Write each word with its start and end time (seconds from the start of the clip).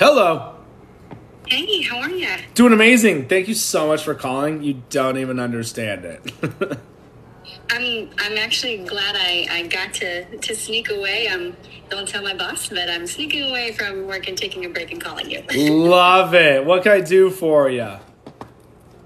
Hello. 0.00 0.54
Hey, 1.46 1.82
how 1.82 1.98
are 1.98 2.08
you? 2.08 2.34
Doing 2.54 2.72
amazing. 2.72 3.28
Thank 3.28 3.48
you 3.48 3.54
so 3.54 3.86
much 3.86 4.02
for 4.02 4.14
calling. 4.14 4.62
You 4.62 4.82
don't 4.88 5.18
even 5.18 5.38
understand 5.38 6.06
it. 6.06 6.32
I'm 7.70 8.08
I'm 8.16 8.38
actually 8.38 8.78
glad 8.78 9.14
I, 9.14 9.46
I 9.50 9.66
got 9.66 9.92
to, 9.94 10.38
to 10.38 10.56
sneak 10.56 10.90
away. 10.90 11.28
Um, 11.28 11.54
don't 11.90 12.08
tell 12.08 12.22
my 12.22 12.32
boss, 12.32 12.70
but 12.70 12.88
I'm 12.88 13.06
sneaking 13.06 13.50
away 13.50 13.72
from 13.72 14.06
work 14.06 14.26
and 14.26 14.38
taking 14.38 14.64
a 14.64 14.70
break 14.70 14.90
and 14.90 15.02
calling 15.02 15.30
you. 15.30 15.42
Love 15.70 16.32
it. 16.32 16.64
What 16.64 16.82
can 16.82 16.92
I 16.92 17.02
do 17.02 17.28
for 17.28 17.68
you? 17.68 17.96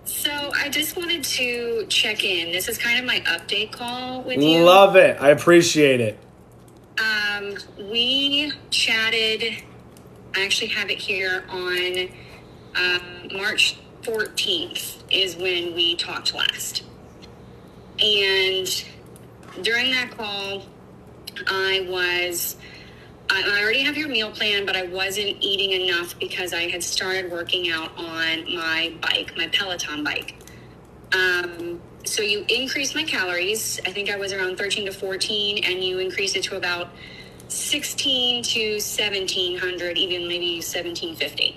so 0.04 0.30
I 0.54 0.68
just 0.68 0.96
wanted 0.96 1.24
to 1.24 1.86
check 1.88 2.22
in. 2.22 2.52
This 2.52 2.68
is 2.68 2.79
kind 2.79 3.00
of 3.00 3.04
my 3.04 3.18
update 3.26 3.72
call 3.72 4.22
with 4.22 4.40
you. 4.40 4.62
Love 4.62 4.95
it. 4.95 5.20
I 5.20 5.30
appreciate 5.30 6.00
it. 6.00 6.20
Um, 7.00 7.56
we 7.90 8.52
chatted. 8.70 9.64
I 10.36 10.44
actually 10.44 10.68
have 10.68 10.90
it 10.90 10.98
here 10.98 11.44
on 11.48 12.08
uh, 12.75 12.98
March 13.32 13.76
14th 14.02 15.02
is 15.11 15.36
when 15.36 15.75
we 15.75 15.94
talked 15.96 16.34
last. 16.34 16.82
And 18.00 18.84
during 19.62 19.92
that 19.92 20.11
call, 20.16 20.66
I 21.46 21.86
was. 21.89 22.56
I 23.30 23.62
already 23.62 23.82
have 23.82 23.96
your 23.96 24.08
meal 24.08 24.30
plan, 24.30 24.66
but 24.66 24.76
I 24.76 24.82
wasn't 24.82 25.39
eating 25.40 25.80
enough 25.80 26.18
because 26.18 26.53
I 26.53 26.68
had 26.68 26.82
started 26.82 27.32
working 27.32 27.70
out 27.70 27.90
on 27.96 28.54
my 28.54 28.94
bike, 29.00 29.32
my 29.36 29.48
Peloton 29.48 30.04
bike. 30.04 30.34
Um, 31.14 31.80
so 32.05 32.22
you 32.22 32.44
increased 32.48 32.94
my 32.94 33.03
calories. 33.03 33.80
I 33.86 33.92
think 33.92 34.11
I 34.11 34.16
was 34.16 34.34
around 34.34 34.58
13 34.58 34.86
to 34.86 34.92
14, 34.92 35.64
and 35.64 35.83
you 35.83 36.00
increased 36.00 36.36
it 36.36 36.44
to 36.44 36.56
about 36.56 36.91
16 37.48 38.42
to 38.42 38.72
1700, 38.75 39.98
even 39.98 40.28
maybe 40.28 40.56
1750. 40.56 41.56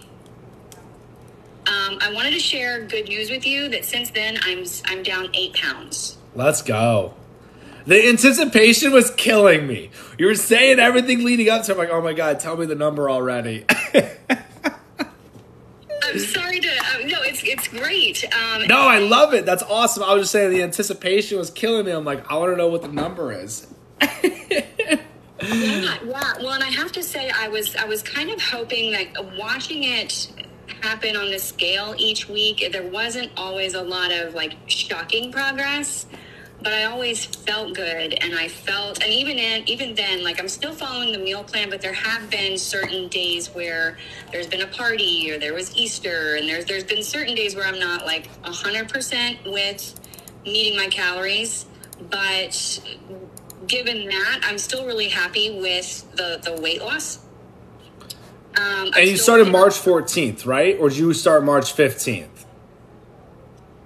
Um, 1.67 1.97
I 2.01 2.13
wanted 2.13 2.31
to 2.31 2.39
share 2.39 2.85
good 2.85 3.09
news 3.09 3.29
with 3.29 3.45
you 3.45 3.67
that 3.69 3.83
since 3.83 4.09
then 4.11 4.37
I'm 4.43 4.63
I'm 4.85 5.03
down 5.03 5.29
eight 5.33 5.53
pounds. 5.53 6.17
Let's 6.33 6.61
go. 6.61 7.13
The 7.85 8.07
anticipation 8.07 8.91
was 8.91 9.11
killing 9.11 9.67
me. 9.67 9.89
You 10.17 10.27
were 10.27 10.35
saying 10.35 10.79
everything 10.79 11.23
leading 11.25 11.49
up 11.49 11.63
to 11.63 11.71
it. 11.71 11.75
I'm 11.75 11.79
like, 11.79 11.89
oh 11.89 12.01
my 12.01 12.13
God, 12.13 12.39
tell 12.39 12.55
me 12.55 12.65
the 12.65 12.75
number 12.75 13.09
already. 13.09 13.65
I'm 16.03 16.19
sorry 16.19 16.61
to 16.61 16.69
um, 16.69 17.07
no, 17.07 17.21
it's 17.21 17.43
it's 17.43 17.67
great. 17.67 18.23
Um, 18.33 18.65
no, 18.67 18.79
I 18.87 18.99
love 18.99 19.33
it. 19.33 19.45
That's 19.45 19.63
awesome. 19.63 20.03
I 20.03 20.13
was 20.13 20.23
just 20.23 20.31
saying 20.31 20.51
the 20.51 20.63
anticipation 20.63 21.37
was 21.37 21.49
killing 21.49 21.85
me. 21.85 21.91
I'm 21.91 22.05
like, 22.05 22.31
I 22.31 22.37
want 22.37 22.53
to 22.53 22.57
know 22.57 22.67
what 22.67 22.81
the 22.81 22.87
number 22.87 23.33
is. 23.33 23.67
Yeah, 25.41 25.97
yeah. 26.03 26.33
Well, 26.39 26.51
and 26.51 26.63
I 26.63 26.69
have 26.71 26.91
to 26.93 27.03
say, 27.03 27.29
I 27.29 27.47
was 27.47 27.75
I 27.75 27.85
was 27.85 28.01
kind 28.01 28.29
of 28.29 28.41
hoping 28.41 28.91
that 28.91 29.07
watching 29.37 29.83
it 29.83 30.31
happen 30.81 31.15
on 31.15 31.31
the 31.31 31.39
scale 31.39 31.95
each 31.97 32.27
week, 32.27 32.67
there 32.71 32.87
wasn't 32.87 33.31
always 33.37 33.73
a 33.73 33.81
lot 33.81 34.11
of 34.11 34.33
like 34.33 34.53
shocking 34.67 35.31
progress, 35.31 36.05
but 36.61 36.73
I 36.73 36.85
always 36.85 37.25
felt 37.25 37.75
good, 37.75 38.13
and 38.21 38.33
I 38.37 38.47
felt, 38.47 39.03
and 39.03 39.13
even 39.13 39.37
in 39.37 39.67
even 39.67 39.93
then, 39.95 40.23
like 40.23 40.39
I'm 40.39 40.47
still 40.47 40.73
following 40.73 41.11
the 41.11 41.19
meal 41.19 41.43
plan, 41.43 41.69
but 41.69 41.81
there 41.81 41.93
have 41.93 42.29
been 42.29 42.57
certain 42.57 43.07
days 43.07 43.47
where 43.53 43.97
there's 44.31 44.47
been 44.47 44.61
a 44.61 44.67
party 44.67 45.31
or 45.31 45.37
there 45.37 45.53
was 45.53 45.75
Easter, 45.75 46.35
and 46.35 46.47
there's 46.47 46.65
there's 46.65 46.83
been 46.83 47.03
certain 47.03 47.35
days 47.35 47.55
where 47.55 47.65
I'm 47.65 47.79
not 47.79 48.05
like 48.05 48.27
hundred 48.43 48.89
percent 48.89 49.37
with 49.45 49.99
meeting 50.45 50.75
my 50.75 50.87
calories, 50.87 51.65
but 52.09 52.79
given 53.65 54.05
that, 54.07 54.41
I'm 54.43 54.57
still 54.57 54.85
really 54.85 55.09
happy 55.09 55.59
with 55.59 56.09
the 56.15 56.39
the 56.43 56.61
weight 56.61 56.81
loss. 56.81 57.19
Um, 58.57 58.91
And 58.95 59.07
you 59.09 59.17
started 59.17 59.49
March 59.51 59.73
14th, 59.73 60.45
right? 60.45 60.77
Or 60.79 60.89
did 60.89 60.97
you 60.97 61.13
start 61.13 61.43
March 61.43 61.75
15th? 61.75 62.45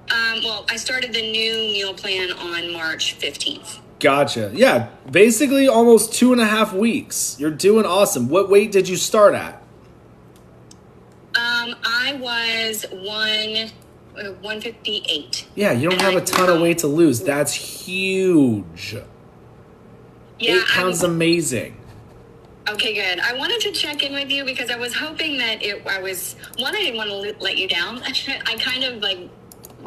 Um, 0.10 0.42
well, 0.44 0.66
I 0.70 0.78
started 0.78 1.14
the 1.14 1.32
new 1.32 1.54
meal 1.54 1.94
plan 1.94 2.32
on 2.32 2.72
March 2.72 3.18
15th. 3.20 3.80
Gotcha. 4.00 4.52
Yeah, 4.54 4.88
basically 5.10 5.68
almost 5.68 6.14
two 6.14 6.32
and 6.32 6.42
a 6.42 6.46
half 6.46 6.74
weeks. 6.74 7.36
You're 7.40 7.52
doing 7.52 7.86
awesome. 7.86 8.30
What 8.30 8.50
weight 8.50 8.72
did 8.72 8.90
you 8.90 8.96
start 8.98 9.36
at? 9.36 9.62
Um, 11.36 11.76
I 11.84 12.18
was 12.20 12.86
one. 12.92 13.72
Uh, 14.18 14.34
158. 14.42 15.48
Yeah, 15.56 15.72
you 15.72 15.90
don't 15.90 16.02
have 16.02 16.16
a 16.16 16.22
ton 16.22 16.50
of 16.50 16.60
weight 16.62 16.80
to 16.80 16.88
lose. 16.88 17.22
That's 17.22 17.54
huge. 17.54 18.98
Yeah, 20.42 20.56
Eight 20.56 20.66
pounds, 20.68 21.04
I'm- 21.04 21.14
amazing. 21.14 21.78
Okay, 22.70 22.94
good. 22.94 23.20
I 23.20 23.34
wanted 23.34 23.60
to 23.62 23.72
check 23.72 24.04
in 24.04 24.14
with 24.14 24.30
you 24.32 24.46
because 24.46 24.70
I 24.70 24.78
was 24.78 24.94
hoping 24.94 25.38
that 25.38 25.62
it. 25.64 25.86
I 25.88 26.00
was 26.02 26.36
one. 26.58 26.76
I 26.76 26.80
didn't 26.80 26.98
want 26.98 27.10
to 27.10 27.44
let- 27.44 27.58
you 27.58 27.68
down. 27.68 28.02
I 28.04 28.56
kind 28.60 28.84
of 28.84 29.02
like 29.02 29.20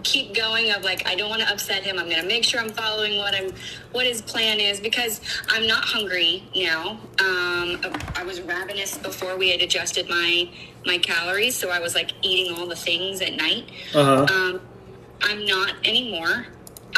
keep 0.02 0.34
going 0.34 0.70
of 0.72 0.82
like 0.82 1.06
I 1.06 1.14
don't 1.14 1.30
want 1.30 1.40
to 1.42 1.50
upset 1.50 1.82
him. 1.84 1.98
I'm 1.98 2.08
going 2.08 2.20
to 2.20 2.26
make 2.26 2.44
sure 2.44 2.60
I'm 2.60 2.68
following 2.70 3.16
what 3.16 3.34
I'm 3.34 3.52
what 3.92 4.06
his 4.06 4.20
plan 4.22 4.60
is 4.60 4.80
because 4.80 5.20
I'm 5.48 5.66
not 5.66 5.84
hungry 5.84 6.42
now. 6.54 6.98
Um, 7.20 7.80
I 8.16 8.24
was 8.26 8.40
ravenous 8.42 8.98
before 8.98 9.36
we 9.36 9.50
had 9.50 9.62
adjusted 9.62 10.08
my 10.08 10.48
my 10.84 10.98
calories, 10.98 11.54
so 11.56 11.70
I 11.70 11.78
was 11.80 11.94
like 11.94 12.10
eating 12.22 12.54
all 12.54 12.66
the 12.66 12.76
things 12.76 13.20
at 13.22 13.34
night. 13.34 13.70
Uh 13.94 14.26
huh. 14.26 14.34
Um, 14.34 14.60
I'm 15.22 15.46
not 15.46 15.74
anymore. 15.84 16.46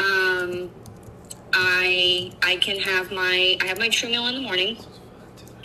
Um, 0.03 0.69
I 1.59 2.31
I 2.43 2.57
can 2.57 2.77
have 2.79 3.11
my 3.11 3.57
I 3.61 3.65
have 3.65 3.79
my 3.79 3.89
true 3.89 4.09
meal 4.09 4.27
in 4.27 4.35
the 4.35 4.41
morning. 4.41 4.77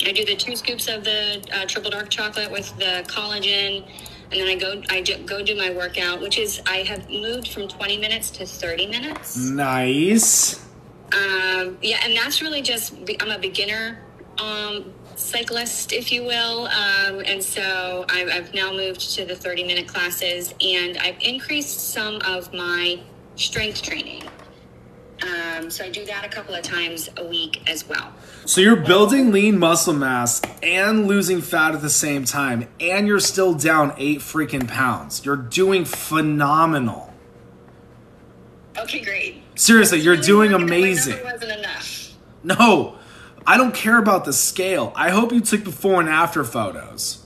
I 0.04 0.12
do 0.12 0.24
the 0.24 0.34
two 0.34 0.56
scoops 0.56 0.88
of 0.88 1.04
the 1.04 1.46
uh, 1.52 1.66
triple 1.66 1.90
dark 1.90 2.08
chocolate 2.08 2.50
with 2.50 2.74
the 2.78 3.04
collagen, 3.06 3.86
and 4.30 4.40
then 4.40 4.48
I 4.48 4.54
go 4.56 4.82
I 4.88 5.02
ju- 5.02 5.22
go 5.24 5.42
do 5.42 5.54
my 5.56 5.70
workout, 5.70 6.20
which 6.20 6.38
is 6.38 6.60
I 6.66 6.78
have 6.78 7.08
moved 7.10 7.48
from 7.48 7.68
20 7.68 7.98
minutes 7.98 8.30
to 8.32 8.46
30 8.46 8.86
minutes. 8.86 9.36
Nice. 9.36 10.64
Um, 11.12 11.76
yeah, 11.82 11.98
and 12.04 12.16
that's 12.16 12.40
really 12.40 12.62
just 12.62 12.94
I'm 13.20 13.30
a 13.30 13.38
beginner 13.38 13.98
um, 14.38 14.92
cyclist, 15.14 15.92
if 15.92 16.10
you 16.10 16.24
will, 16.24 16.66
um, 16.68 17.20
and 17.26 17.42
so 17.42 18.06
I've, 18.08 18.28
I've 18.28 18.54
now 18.54 18.72
moved 18.72 19.14
to 19.14 19.26
the 19.26 19.36
30 19.36 19.64
minute 19.64 19.86
classes, 19.86 20.54
and 20.60 20.96
I've 20.98 21.20
increased 21.20 21.92
some 21.92 22.16
of 22.24 22.52
my 22.54 22.98
strength 23.36 23.82
training. 23.82 24.22
Um, 25.22 25.70
so 25.70 25.84
I 25.84 25.88
do 25.90 26.04
that 26.06 26.24
a 26.24 26.28
couple 26.28 26.54
of 26.54 26.62
times 26.62 27.08
a 27.16 27.24
week 27.24 27.68
as 27.70 27.88
well. 27.88 28.12
So 28.44 28.60
you're 28.60 28.76
building 28.76 29.30
lean 29.30 29.58
muscle 29.58 29.94
mass 29.94 30.42
and 30.62 31.06
losing 31.06 31.40
fat 31.40 31.74
at 31.74 31.80
the 31.80 31.90
same 31.90 32.24
time, 32.24 32.68
and 32.80 33.06
you're 33.06 33.20
still 33.20 33.54
down 33.54 33.94
eight 33.98 34.18
freaking 34.18 34.66
pounds. 34.66 35.24
You're 35.24 35.36
doing 35.36 35.84
phenomenal. 35.84 37.12
Okay, 38.78 39.00
great. 39.00 39.42
Seriously, 39.54 40.00
you're 40.00 40.16
doing 40.16 40.50
worried 40.50 40.62
that 40.62 40.68
my 40.70 40.76
amazing. 40.76 41.14
number 41.14 41.32
wasn't 41.32 41.52
enough. 41.58 42.14
No, 42.42 42.96
I 43.46 43.56
don't 43.56 43.74
care 43.74 43.98
about 43.98 44.24
the 44.24 44.32
scale. 44.32 44.92
I 44.96 45.10
hope 45.10 45.32
you 45.32 45.40
took 45.40 45.62
before 45.62 46.00
and 46.00 46.08
after 46.08 46.42
photos. 46.42 47.21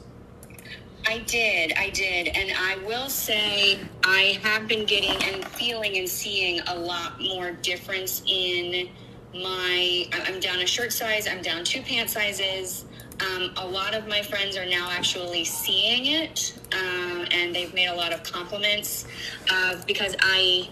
I 1.08 1.18
did, 1.18 1.72
I 1.78 1.90
did, 1.90 2.28
and 2.28 2.52
I 2.58 2.78
will 2.84 3.08
say 3.08 3.78
I 4.04 4.40
have 4.42 4.66
been 4.66 4.84
getting 4.86 5.22
and 5.22 5.44
feeling 5.50 5.98
and 5.98 6.08
seeing 6.08 6.60
a 6.66 6.76
lot 6.76 7.20
more 7.20 7.52
difference 7.52 8.22
in 8.26 8.88
my. 9.32 10.08
I'm 10.12 10.40
down 10.40 10.58
a 10.58 10.66
shirt 10.66 10.92
size. 10.92 11.28
I'm 11.28 11.42
down 11.42 11.62
two 11.62 11.80
pant 11.82 12.10
sizes. 12.10 12.86
Um, 13.20 13.52
a 13.56 13.66
lot 13.66 13.94
of 13.94 14.08
my 14.08 14.20
friends 14.20 14.56
are 14.56 14.66
now 14.66 14.90
actually 14.90 15.44
seeing 15.44 16.06
it, 16.06 16.58
uh, 16.72 17.24
and 17.30 17.54
they've 17.54 17.72
made 17.72 17.86
a 17.86 17.94
lot 17.94 18.12
of 18.12 18.24
compliments 18.24 19.06
uh, 19.48 19.76
because 19.86 20.16
I 20.20 20.68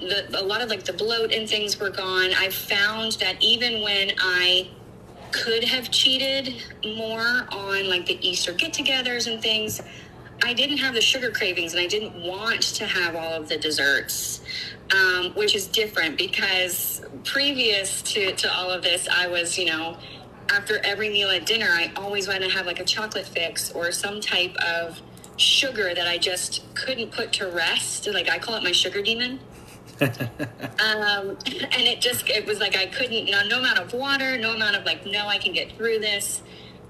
the, 0.00 0.40
a 0.40 0.42
lot 0.42 0.62
of 0.62 0.68
like 0.68 0.84
the 0.84 0.92
bloat 0.92 1.32
and 1.32 1.48
things 1.48 1.78
were 1.78 1.90
gone. 1.90 2.32
I 2.36 2.50
found 2.50 3.12
that 3.20 3.36
even 3.40 3.82
when 3.82 4.12
I 4.18 4.68
could 5.38 5.64
have 5.64 5.90
cheated 5.90 6.54
more 6.84 7.46
on 7.50 7.88
like 7.88 8.06
the 8.06 8.18
Easter 8.26 8.52
get 8.52 8.72
togethers 8.72 9.30
and 9.30 9.40
things, 9.40 9.80
I 10.42 10.52
didn't 10.52 10.78
have 10.78 10.94
the 10.94 11.00
sugar 11.00 11.30
cravings 11.30 11.72
and 11.72 11.80
I 11.80 11.86
didn't 11.86 12.14
want 12.22 12.62
to 12.62 12.86
have 12.86 13.14
all 13.14 13.32
of 13.32 13.48
the 13.48 13.56
desserts, 13.56 14.42
um, 14.92 15.32
which 15.34 15.54
is 15.54 15.66
different 15.66 16.16
because 16.16 17.02
previous 17.24 18.02
to, 18.02 18.34
to 18.34 18.52
all 18.52 18.70
of 18.70 18.82
this, 18.82 19.08
I 19.08 19.28
was, 19.28 19.58
you 19.58 19.66
know, 19.66 19.96
after 20.50 20.78
every 20.84 21.10
meal 21.10 21.30
at 21.30 21.46
dinner, 21.46 21.68
I 21.70 21.92
always 21.96 22.26
wanted 22.26 22.50
to 22.50 22.56
have 22.56 22.66
like 22.66 22.80
a 22.80 22.84
chocolate 22.84 23.26
fix 23.26 23.70
or 23.72 23.92
some 23.92 24.20
type 24.20 24.56
of 24.56 25.00
sugar 25.36 25.94
that 25.94 26.08
I 26.08 26.18
just 26.18 26.64
couldn't 26.74 27.12
put 27.12 27.32
to 27.34 27.48
rest. 27.48 28.08
Like 28.08 28.28
I 28.28 28.38
call 28.38 28.56
it 28.56 28.64
my 28.64 28.72
sugar 28.72 29.02
demon 29.02 29.40
um, 30.00 31.36
and 31.40 31.82
it 31.82 32.00
just 32.00 32.28
it 32.28 32.46
was 32.46 32.60
like 32.60 32.76
I 32.76 32.86
couldn't 32.86 33.30
no, 33.30 33.42
no 33.46 33.58
amount 33.58 33.78
of 33.78 33.92
water, 33.92 34.38
no 34.38 34.54
amount 34.54 34.76
of 34.76 34.84
like 34.84 35.04
no 35.06 35.26
I 35.26 35.38
can 35.38 35.52
get 35.52 35.72
through 35.76 35.98
this. 35.98 36.42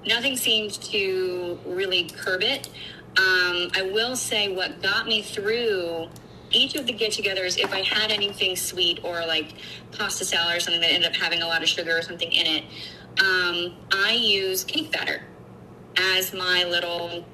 Nothing 0.06 0.36
seemed 0.36 0.72
to 0.82 1.58
really 1.66 2.04
curb 2.04 2.42
it. 2.42 2.68
Um, 3.16 3.70
I 3.74 3.90
will 3.92 4.14
say 4.14 4.54
what 4.54 4.82
got 4.82 5.06
me 5.06 5.22
through 5.22 6.08
each 6.50 6.74
of 6.76 6.86
the 6.86 6.92
get-togethers, 6.92 7.58
if 7.58 7.72
I 7.72 7.82
had 7.82 8.10
anything 8.10 8.56
sweet 8.56 9.00
or 9.02 9.26
like 9.26 9.54
pasta 9.92 10.24
salad 10.24 10.56
or 10.56 10.60
something 10.60 10.80
that 10.80 10.90
ended 10.92 11.10
up 11.10 11.16
having 11.16 11.42
a 11.42 11.46
lot 11.46 11.62
of 11.62 11.68
sugar 11.68 11.96
or 11.98 12.02
something 12.02 12.30
in 12.30 12.46
it, 12.46 12.64
um, 13.20 13.76
I 13.92 14.12
use 14.12 14.64
cake 14.64 14.92
batter. 14.92 15.22
as 15.96 16.32
my 16.32 16.64
little 16.64 17.24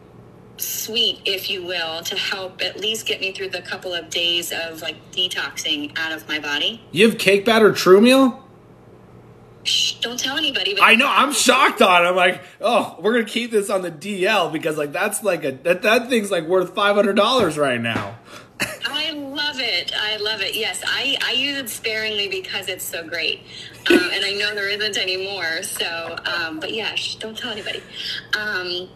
sweet, 0.57 1.21
if 1.25 1.51
you 1.51 1.65
will, 1.65 2.03
to 2.03 2.17
help 2.17 2.63
at 2.63 2.79
least 2.81 3.07
get 3.07 3.21
me 3.21 3.33
through 3.33 3.49
the 3.51 3.63
couple 3.63 3.93
of 3.95 4.09
days 4.11 4.53
of 4.53 4.83
like 4.83 4.97
detoxing 5.13 5.97
out 5.99 6.13
of 6.13 6.29
my 6.29 6.39
body. 6.39 6.83
You 6.93 7.09
have 7.09 7.19
cake 7.19 7.45
batter 7.45 7.73
true 7.73 8.01
meal? 8.01 8.41
Shh, 9.65 9.95
don't 10.01 10.19
tell 10.19 10.37
anybody. 10.37 10.75
but- 10.75 10.83
I 10.83 10.95
know. 10.95 11.09
I'm 11.09 11.33
shocked 11.47 11.81
on. 11.83 12.05
it. 12.05 12.09
I'm 12.09 12.17
like, 12.17 12.43
oh, 12.61 12.97
we're 13.01 13.13
gonna 13.15 13.25
keep 13.25 13.51
this 13.51 13.71
on 13.71 13.83
the 13.83 13.91
DL 13.91 14.53
because 14.53 14.77
like 14.77 14.93
that's 14.93 15.23
like 15.23 15.45
a 15.45 15.53
that 15.53 15.83
that 15.83 16.09
thing's 16.09 16.31
like 16.31 16.45
worth 16.45 16.75
five 16.75 16.95
hundred 16.97 17.17
dollars 17.17 17.57
right 17.59 17.81
now. 17.81 18.17
I 18.61 19.11
love 19.11 19.57
it. 19.59 19.93
I 19.99 20.17
love 20.19 20.41
it. 20.41 20.55
Yes, 20.55 20.83
I, 20.87 21.17
I 21.25 21.33
use 21.33 21.59
it 21.59 21.69
sparingly 21.69 22.29
because 22.29 22.69
it's 22.69 22.85
so 22.85 23.07
great. 23.07 23.43
Um, 23.91 23.99
and 24.15 24.25
I 24.25 24.33
know 24.33 24.55
there 24.55 24.71
isn't 24.71 24.97
any 24.97 25.31
more. 25.31 25.63
So, 25.63 26.17
um, 26.25 26.59
but 26.59 26.73
yeah, 26.73 26.95
shh, 26.95 27.17
don't 27.17 27.37
tell 27.37 27.51
anybody. 27.51 27.83
Um, 28.35 28.89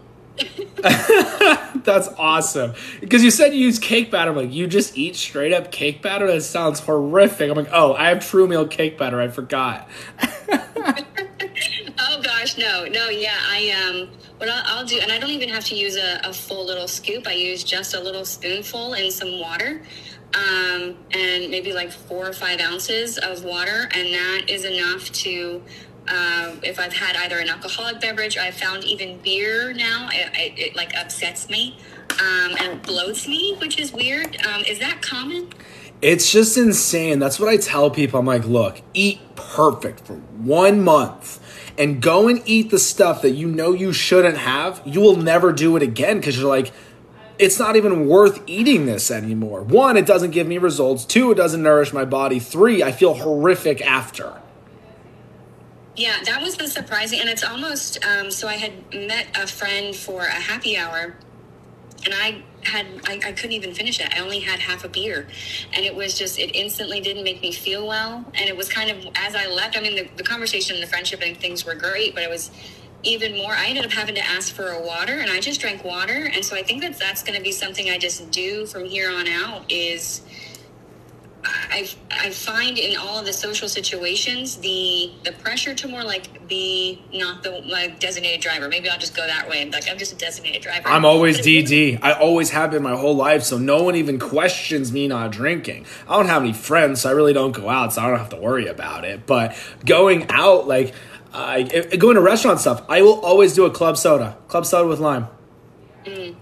That's 1.85 2.09
awesome. 2.17 2.75
Because 3.01 3.25
you 3.25 3.31
said 3.31 3.53
you 3.53 3.61
use 3.61 3.79
cake 3.79 4.11
batter. 4.11 4.31
I'm 4.31 4.37
like, 4.37 4.53
you 4.53 4.67
just 4.67 4.97
eat 4.97 5.17
straight 5.17 5.53
up 5.53 5.73
cake 5.73 6.03
batter? 6.03 6.27
That 6.27 6.43
sounds 6.43 6.81
horrific. 6.81 7.51
I'm 7.51 7.57
like, 7.57 7.71
oh, 7.73 7.95
I 7.95 8.11
have 8.11 8.25
true 8.25 8.47
meal 8.47 8.67
cake 8.67 8.97
batter. 8.99 9.21
I 9.21 9.29
forgot. 9.29 9.89
oh 11.99 12.21
gosh, 12.23 12.57
no, 12.59 12.87
no, 12.87 13.09
yeah. 13.09 13.37
I 13.41 13.71
um, 13.71 14.09
what 14.39 14.49
I'll, 14.49 14.63
I'll 14.67 14.87
do, 14.87 14.99
and 15.01 15.11
I 15.11 15.19
don't 15.19 15.31
even 15.31 15.49
have 15.49 15.65
to 15.67 15.75
use 15.75 15.97
a, 15.97 16.21
a 16.25 16.33
full 16.33 16.65
little 16.65 16.89
scoop. 16.89 17.27
I 17.27 17.33
use 17.33 17.65
just 17.65 17.95
a 17.95 18.01
little 18.01 18.25
spoonful 18.25 18.95
in 18.95 19.11
some 19.11 19.41
water, 19.41 19.83
um, 20.35 20.97
and 21.11 21.51
maybe 21.51 21.73
like 21.73 21.91
four 21.91 22.29
or 22.29 22.33
five 22.33 22.61
ounces 22.61 23.19
of 23.19 23.45
water, 23.45 23.89
and 23.93 24.13
that 24.15 24.45
is 24.49 24.65
enough 24.65 25.11
to. 25.13 25.63
Uh, 26.11 26.57
if 26.63 26.79
I've 26.79 26.93
had 26.93 27.17
either 27.17 27.39
an 27.39 27.49
alcoholic 27.49 28.01
beverage, 28.01 28.37
I've 28.37 28.55
found 28.55 28.85
even 28.85 29.19
beer 29.19 29.73
now, 29.73 30.09
it, 30.11 30.31
it, 30.35 30.59
it 30.59 30.77
like 30.77 30.95
upsets 30.97 31.49
me 31.51 31.77
um, 32.21 32.57
and 32.59 32.83
bloats 32.83 33.29
me, 33.29 33.55
which 33.61 33.79
is 33.79 33.93
weird. 33.93 34.37
Um, 34.47 34.63
is 34.65 34.79
that 34.79 35.03
common? 35.03 35.51
It's 36.01 36.31
just 36.31 36.57
insane. 36.57 37.19
That's 37.19 37.41
what 37.41 37.49
I 37.49 37.57
tell 37.57 37.91
people. 37.91 38.21
I'm 38.21 38.27
like, 38.27 38.45
look, 38.45 38.81
eat 38.95 39.21
perfect 39.35 40.01
for 40.01 40.15
one 40.15 40.83
month 40.83 41.41
and 41.77 42.01
go 42.01 42.29
and 42.29 42.43
eat 42.45 42.71
the 42.71 42.79
stuff 42.79 43.23
that 43.23 43.31
you 43.31 43.49
know 43.49 43.73
you 43.73 43.93
shouldn't 43.93 44.39
have. 44.39 44.81
You 44.85 45.01
will 45.01 45.17
never 45.17 45.53
do 45.53 45.77
it 45.77 45.83
again 45.83 46.19
because 46.19 46.39
you're 46.39 46.49
like, 46.49 46.73
it's 47.39 47.59
not 47.59 47.77
even 47.77 48.09
worth 48.09 48.43
eating 48.47 48.87
this 48.87 49.11
anymore. 49.11 49.63
One, 49.63 49.97
it 49.97 50.07
doesn't 50.07 50.33
give 50.33 50.47
me 50.47 50.59
results. 50.59 51.05
Two, 51.05 51.31
it 51.31 51.37
doesn't 51.37 51.63
nourish 51.63 51.93
my 51.93 52.05
body. 52.05 52.41
Three, 52.41 52.83
I 52.83 52.93
feel 52.93 53.15
horrific 53.15 53.81
after. 53.81 54.41
Yeah, 55.99 56.23
that 56.27 56.41
was 56.41 56.57
the 56.57 56.69
surprising, 56.69 57.19
and 57.19 57.29
it's 57.29 57.43
almost. 57.43 58.05
Um, 58.07 58.31
so 58.31 58.47
I 58.47 58.55
had 58.55 58.95
met 58.95 59.27
a 59.37 59.49
friend 59.49 59.95
for 59.97 60.23
a 60.23 60.31
happy 60.31 60.77
hour, 60.77 61.17
and 62.05 62.15
I 62.15 62.45
had 62.63 62.87
I, 63.05 63.15
I 63.15 63.33
couldn't 63.33 63.51
even 63.51 63.75
finish 63.75 63.99
it. 63.99 64.17
I 64.17 64.21
only 64.21 64.39
had 64.39 64.61
half 64.61 64.85
a 64.85 64.89
beer, 64.89 65.27
and 65.73 65.85
it 65.85 65.93
was 65.93 66.17
just 66.17 66.39
it 66.39 66.55
instantly 66.55 67.01
didn't 67.01 67.25
make 67.25 67.43
me 67.43 67.51
feel 67.51 67.85
well, 67.85 68.25
and 68.35 68.49
it 68.49 68.57
was 68.57 68.69
kind 68.69 68.91
of 68.93 69.13
as 69.17 69.35
I 69.35 69.49
left. 69.49 69.77
I 69.77 69.81
mean, 69.81 69.97
the, 69.97 70.09
the 70.17 70.23
conversation, 70.23 70.81
the 70.81 70.87
friendship, 70.87 71.21
and 71.21 71.37
things 71.37 71.67
were 71.67 71.75
great, 71.75 72.15
but 72.15 72.23
it 72.23 72.31
was 72.31 72.53
even 73.03 73.37
more. 73.37 73.51
I 73.51 73.67
ended 73.67 73.85
up 73.85 73.91
having 73.91 74.15
to 74.15 74.25
ask 74.25 74.55
for 74.55 74.69
a 74.69 74.81
water, 74.81 75.19
and 75.19 75.29
I 75.33 75.41
just 75.41 75.61
drank 75.61 75.83
water, 75.83 76.31
and 76.33 76.45
so 76.45 76.55
I 76.55 76.63
think 76.63 76.81
that 76.83 76.97
that's 76.97 77.25
going 77.25 77.37
to 77.37 77.43
be 77.43 77.51
something 77.51 77.91
I 77.91 77.99
just 77.99 78.31
do 78.31 78.67
from 78.67 78.85
here 78.85 79.11
on 79.11 79.27
out. 79.27 79.65
Is 79.69 80.23
I, 81.71 81.89
I 82.11 82.31
find 82.31 82.79
in 82.79 82.97
all 82.97 83.19
of 83.19 83.27
the 83.27 83.33
social 83.33 83.69
situations 83.69 84.57
the 84.57 85.13
the 85.25 85.33
pressure 85.33 85.75
to 85.75 85.89
more 85.89 86.03
like 86.03 86.49
be 86.49 87.03
not 87.13 87.43
the 87.43 87.51
like 87.61 88.01
designated 88.01 88.41
driver. 88.41 88.69
Maybe 88.69 88.89
I'll 88.89 88.99
just 88.99 89.15
go 89.15 89.27
that 89.27 89.49
way. 89.49 89.69
Like 89.71 89.89
I'm 89.91 89.99
just 89.99 90.13
a 90.13 90.17
designated 90.17 90.63
driver. 90.63 90.89
I'm 90.89 91.05
always 91.05 91.37
But 91.39 91.47
it 91.47 91.51
really- 91.71 91.93
DD. 91.97 91.99
I 92.03 92.13
always 92.13 92.51
have 92.51 92.71
been 92.71 92.83
my 92.83 92.97
whole 92.97 93.15
life, 93.15 93.43
so 93.43 93.59
no 93.59 93.83
one 93.83 93.97
even 93.97 94.19
questions 94.19 94.93
me 94.93 95.09
not 95.09 95.31
drinking. 95.31 95.85
I 96.09 96.17
don't 96.17 96.27
have 96.29 96.43
any 96.43 96.53
friends, 96.53 97.03
so 97.03 97.11
I 97.11 97.13
really 97.13 97.33
don't 97.35 97.53
go 97.53 97.69
out, 97.69 97.93
so 97.93 98.03
I 98.03 98.09
don't 98.09 98.19
have 98.19 98.31
to 98.31 98.37
worry 98.37 98.67
about 98.67 99.05
it. 99.05 99.27
But 99.27 99.55
going 99.85 100.27
out, 100.31 100.67
like, 100.67 100.95
I 101.35 101.69
if, 101.71 101.99
going 101.99 102.15
to 102.15 102.23
restaurant 102.23 102.61
stuff, 102.61 102.83
I 102.89 103.03
will 103.03 103.21
always 103.21 103.55
do 103.55 103.67
a 103.67 103.71
club 103.71 103.97
soda, 103.99 104.39
club 104.49 104.65
soda 104.65 104.89
with 104.89 105.01
lime. 105.01 105.27
Mm. 106.05 106.35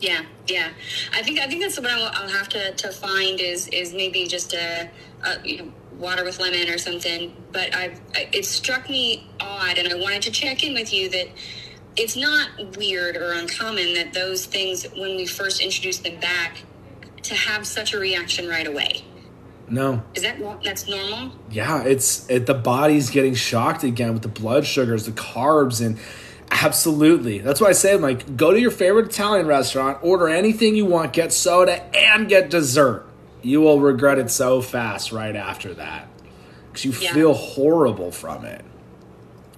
Yeah, 0.00 0.22
yeah. 0.50 0.70
I 1.12 1.22
think 1.22 1.38
I 1.38 1.46
think 1.46 1.62
that's 1.62 1.78
what 1.78 1.90
I'll, 1.90 2.10
I'll 2.14 2.28
have 2.28 2.48
to, 2.50 2.72
to 2.72 2.90
find 2.92 3.40
is 3.40 3.68
is 3.68 3.92
maybe 3.92 4.26
just 4.26 4.52
a, 4.54 4.90
a 5.24 5.38
you 5.44 5.58
know, 5.58 5.72
water 5.98 6.24
with 6.24 6.38
lemon 6.40 6.68
or 6.68 6.78
something. 6.78 7.34
But 7.52 7.74
I've 7.74 8.00
I, 8.14 8.28
it 8.32 8.44
struck 8.44 8.88
me 8.90 9.28
odd, 9.40 9.78
and 9.78 9.92
I 9.92 9.96
wanted 9.96 10.22
to 10.22 10.30
check 10.30 10.64
in 10.64 10.74
with 10.74 10.92
you 10.92 11.08
that 11.10 11.28
it's 11.96 12.16
not 12.16 12.76
weird 12.76 13.16
or 13.16 13.32
uncommon 13.32 13.94
that 13.94 14.12
those 14.12 14.46
things 14.46 14.84
when 14.96 15.16
we 15.16 15.26
first 15.26 15.60
introduce 15.60 15.98
them 15.98 16.18
back 16.20 16.58
to 17.22 17.34
have 17.34 17.66
such 17.66 17.92
a 17.94 17.98
reaction 17.98 18.48
right 18.48 18.66
away. 18.66 19.04
No, 19.68 20.02
Is 20.16 20.22
that 20.24 20.38
that's 20.64 20.88
normal? 20.88 21.30
yeah, 21.48 21.84
it's 21.84 22.28
it, 22.28 22.46
the 22.46 22.54
body's 22.54 23.08
getting 23.10 23.34
shocked 23.34 23.84
again 23.84 24.14
with 24.14 24.22
the 24.22 24.28
blood 24.28 24.66
sugars, 24.66 25.06
the 25.06 25.12
carbs, 25.12 25.84
and 25.84 25.96
absolutely. 26.62 27.38
That's 27.38 27.60
why 27.60 27.68
I 27.68 27.72
say, 27.72 27.96
like, 27.96 28.36
go 28.36 28.52
to 28.52 28.60
your 28.60 28.70
favorite 28.70 29.06
Italian 29.06 29.46
restaurant, 29.46 29.98
order 30.02 30.28
anything 30.28 30.74
you 30.76 30.84
want, 30.86 31.12
get 31.12 31.32
soda, 31.32 31.82
and 31.96 32.28
get 32.28 32.50
dessert. 32.50 33.06
You 33.42 33.60
will 33.60 33.80
regret 33.80 34.18
it 34.18 34.30
so 34.30 34.60
fast 34.60 35.12
right 35.12 35.34
after 35.34 35.72
that 35.74 36.08
because 36.68 36.84
you 36.84 36.92
Yeah. 36.92 37.12
feel 37.14 37.32
horrible 37.34 38.12
from 38.12 38.44
it. 38.44 38.64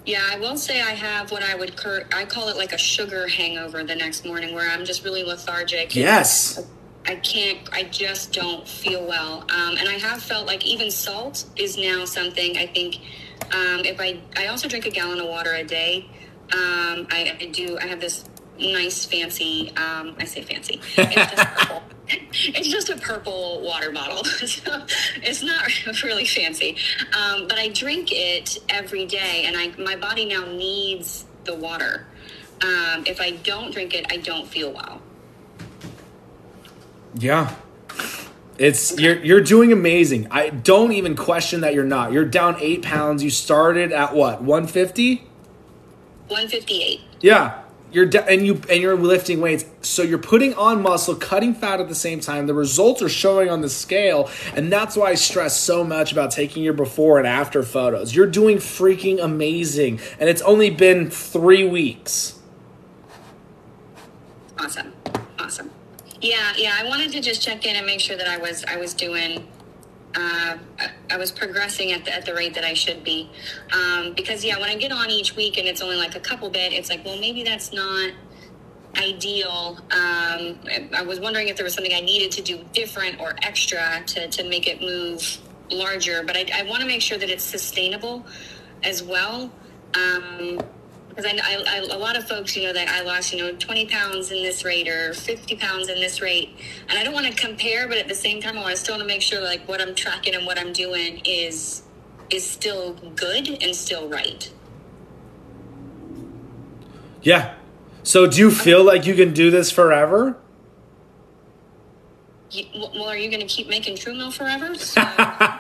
Yeah, 0.05 0.23
I 0.31 0.39
will 0.39 0.57
say 0.57 0.81
I 0.81 0.93
have 0.95 1.31
what 1.31 1.43
I 1.43 1.55
would 1.55 1.77
cur- 1.77 2.07
I 2.13 2.25
call 2.25 2.49
it 2.49 2.57
like 2.57 2.73
a 2.73 2.79
sugar 2.79 3.29
hangover 3.29 3.85
the 3.85 3.95
next 3.95 4.25
morning, 4.25 4.55
where 4.55 4.69
I'm 4.69 4.85
just 4.85 5.05
really 5.05 5.23
lethargic. 5.23 5.95
Yes. 5.95 6.61
I 7.07 7.17
can't. 7.17 7.59
I 7.73 7.85
just 7.85 8.33
don't 8.33 8.67
feel 8.67 9.05
well, 9.05 9.45
um, 9.49 9.77
and 9.77 9.89
I 9.89 9.99
have 9.99 10.23
felt 10.23 10.47
like 10.47 10.65
even 10.65 10.91
salt 10.91 11.45
is 11.57 11.77
now 11.77 12.05
something. 12.05 12.57
I 12.57 12.67
think 12.67 12.97
um, 13.53 13.85
if 13.85 14.01
I 14.01 14.19
I 14.37 14.47
also 14.47 14.69
drink 14.69 14.87
a 14.87 14.91
gallon 14.91 15.21
of 15.21 15.27
water 15.29 15.53
a 15.55 15.65
day. 15.65 16.07
Um, 16.53 17.07
I, 17.11 17.37
I 17.41 17.47
do. 17.47 17.79
I 17.81 17.87
have 17.87 18.01
this 18.01 18.25
nice 18.59 19.05
fancy. 19.07 19.73
Um, 19.77 20.15
I 20.19 20.25
say 20.25 20.43
fancy. 20.43 20.81
It's 20.99 21.09
just 21.09 21.49
purple. 21.57 21.83
It's 22.09 22.69
just 22.69 22.91
a 22.91 22.97
purple 22.97 23.63
water 23.63 23.91
bottle, 23.91 24.25
so 24.25 24.85
it's 25.23 25.43
not 25.43 26.03
really 26.03 26.27
fancy. 26.27 26.77
Um, 27.17 27.49
but 27.49 27.59
I 27.59 27.69
drink 27.69 28.09
it 28.13 28.59
every 28.69 29.07
day, 29.07 29.45
and 29.47 29.57
I 29.57 29.69
my 29.83 29.97
body 29.97 30.27
now 30.27 30.45
needs 30.45 31.25
the 31.45 31.55
water. 31.55 32.07
Um, 32.63 33.05
if 33.07 33.21
I 33.21 33.31
don't 33.31 33.73
drink 33.73 33.95
it, 33.95 34.07
I 34.11 34.19
don't 34.19 34.47
feel 34.47 34.73
well. 34.73 35.01
Yeah. 37.15 37.55
It's 38.59 38.99
you're 39.01 39.19
you're 39.25 39.41
doing 39.41 39.73
amazing. 39.73 40.29
I 40.31 40.51
don't 40.51 40.93
even 40.93 41.17
question 41.17 41.63
that 41.63 41.75
you're 41.75 41.85
not. 41.85 42.13
You're 42.13 42.25
down 42.25 42.57
eight 42.61 42.83
pounds. 42.83 43.25
You 43.25 43.31
started 43.31 43.93
at 43.93 44.15
what, 44.15 44.43
150? 44.43 45.27
One 46.33 46.49
fifty 46.49 46.83
eight. 46.83 47.01
Yeah, 47.21 47.63
you're 47.93 48.07
de- 48.07 48.27
and 48.27 48.47
you 48.47 48.61
and 48.71 48.81
you're 48.81 48.97
lifting 48.97 49.41
weights, 49.41 49.67
so 49.83 50.03
you're 50.03 50.19
putting 50.19 50.55
on 50.55 50.83
muscle, 50.83 51.15
cutting 51.15 51.55
fat 51.55 51.79
at 51.79 51.89
the 51.89 51.95
same 51.95 52.21
time. 52.21 52.47
The 52.47 52.55
results 52.55 53.03
are 53.03 53.09
showing 53.09 53.51
on 53.51 53.61
the 53.61 53.69
scale, 53.69 54.31
and 54.57 54.73
that's 54.73 54.97
why 54.97 55.11
I 55.11 55.15
stress 55.15 55.61
so 55.61 55.85
much 55.85 56.11
about 56.11 56.31
taking 56.31 56.63
your 56.65 56.73
before 56.73 57.19
and 57.19 57.27
after 57.27 57.63
photos. 57.63 58.15
You're 58.15 58.27
doing 58.27 58.57
freaking 58.57 59.23
amazing, 59.23 60.01
and 60.19 60.29
it's 60.31 60.43
only 60.43 60.71
been 60.71 61.11
three 61.11 61.69
weeks. 61.69 62.39
Awesome. 64.59 64.93
Awesome. 65.39 65.71
Yeah, 66.21 66.55
yeah. 66.57 66.77
I 66.79 66.87
wanted 66.89 67.13
to 67.13 67.21
just 67.21 67.43
check 67.43 67.67
in 67.67 67.77
and 67.77 67.85
make 67.85 68.01
sure 68.01 68.17
that 68.17 68.29
I 68.29 68.39
was 68.39 68.65
I 68.65 68.77
was 68.77 68.95
doing 68.95 69.47
uh, 70.15 70.57
I- 71.11 71.17
was 71.17 71.31
progressing 71.31 71.93
at 71.93 72.05
the, 72.05 72.15
at 72.15 72.27
the 72.27 72.35
rate 72.35 72.55
that 72.55 72.65
I 72.65 72.75
should 72.75 73.05
be. 73.05 73.31
Um, 73.73 74.13
because 74.15 74.45
yeah, 74.45 74.59
when 74.59 74.69
I 74.69 74.77
get 74.77 74.91
on 74.91 75.09
each 75.11 75.37
week 75.37 75.57
and 75.59 75.69
it's 75.69 75.81
only 75.81 75.97
like 75.97 76.17
a 76.17 76.21
couple 76.21 76.51
bit, 76.51 76.73
it's 76.73 76.91
like, 76.91 77.05
well, 77.05 77.19
maybe 77.19 77.45
that's 77.45 77.73
not 77.73 78.11
ideal. 78.97 79.79
Um, 79.91 80.59
I, 80.67 80.89
I 80.97 81.03
was 81.03 81.21
wondering 81.21 81.49
if 81.49 81.57
there 81.57 81.65
was 81.65 81.75
something 81.75 81.95
I 81.95 82.01
needed 82.01 82.33
to 82.33 82.43
do 82.43 82.65
different 82.73 83.21
or 83.21 83.35
extra 83.43 84.03
to, 84.07 84.29
to 84.29 84.49
make 84.49 84.67
it 84.67 84.81
move 84.81 85.39
larger. 85.71 86.23
But 86.25 86.37
I, 86.37 86.47
I 86.55 86.63
want 86.65 86.81
to 86.83 86.87
make 86.87 87.03
sure 87.03 87.19
that 87.19 87.31
it's 87.31 87.45
sustainable 87.45 88.27
as 88.83 89.03
well. 89.03 89.51
Um, 89.95 90.59
because 91.15 91.27
I, 91.27 91.39
I, 91.43 91.63
I, 91.69 91.79
a 91.95 91.99
lot 91.99 92.17
of 92.17 92.27
folks, 92.27 92.57
you 92.57 92.63
know, 92.63 92.73
that 92.73 92.89
I 92.89 93.03
lost, 93.03 93.35
you 93.35 93.39
know, 93.39 93.53
20 93.53 93.87
pounds 93.87 94.31
in 94.31 94.43
this 94.43 94.65
rate 94.65 94.89
or 94.89 95.13
50 95.13 95.57
pounds 95.57 95.91
in 95.91 96.01
this 96.01 96.23
rate. 96.23 96.57
And 96.89 96.99
I 96.99 97.05
don't 97.05 97.13
want 97.13 97.27
to 97.27 97.35
compare, 97.35 97.87
but 97.87 97.99
at 97.99 98.09
the 98.09 98.15
same 98.15 98.41
time, 98.41 98.57
I 98.57 98.63
want 98.63 98.75
to 98.75 98.81
still 98.81 98.95
want 98.95 99.03
to 99.03 99.07
make 99.07 99.21
sure 99.21 99.43
like 99.43 99.69
what 99.69 99.83
I'm 99.83 99.95
tracking 99.95 100.35
and 100.35 100.47
what 100.47 100.59
I'm 100.59 100.73
doing 100.73 101.21
is, 101.27 101.83
is 102.31 102.49
still 102.49 102.95
good 103.15 103.63
and 103.63 103.77
still 103.77 104.09
right. 104.09 104.51
Yeah. 107.21 107.57
So 108.05 108.27
do 108.27 108.39
you 108.39 108.51
feel 108.51 108.83
like 108.83 109.07
you 109.07 109.15
can 109.15 109.35
do 109.35 109.51
this 109.51 109.71
forever? 109.71 110.39
You, 112.51 112.65
well, 112.75 113.05
are 113.05 113.17
you 113.17 113.31
going 113.31 113.41
to 113.41 113.47
keep 113.47 113.69
making 113.69 113.97
True 113.97 114.15
Meal 114.15 114.31
forever? 114.31 114.75
So, 114.79 115.03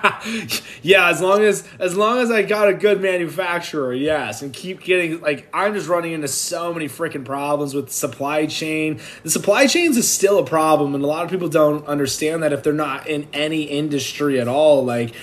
yeah, 0.82 1.09
as 1.09 1.21
long 1.21 1.42
as 1.42 1.66
as 1.78 1.97
long 1.97 2.18
as 2.18 2.30
I 2.30 2.42
got 2.42 2.68
a 2.68 2.75
good 2.75 3.00
manufacturer, 3.00 3.92
yes, 3.92 4.42
and 4.42 4.52
keep 4.52 4.82
getting 4.82 5.21
like 5.21 5.49
I'm 5.52 5.75
just 5.75 5.88
running 5.88 6.12
into 6.12 6.28
so 6.28 6.73
many 6.73 6.88
freaking 6.88 7.25
problems 7.25 7.75
with 7.75 7.90
supply 7.90 8.47
chain. 8.47 9.00
The 9.23 9.30
supply 9.30 9.66
chains 9.66 9.97
is 9.97 10.11
still 10.11 10.38
a 10.38 10.44
problem, 10.44 10.94
and 10.94 11.04
a 11.04 11.06
lot 11.06 11.25
of 11.25 11.30
people 11.30 11.49
don't 11.49 11.87
understand 11.87 12.42
that 12.42 12.52
if 12.52 12.62
they're 12.62 12.73
not 12.73 13.06
in 13.06 13.28
any 13.32 13.62
industry 13.64 14.40
at 14.40 14.49
all. 14.49 14.85
Like 14.85 15.14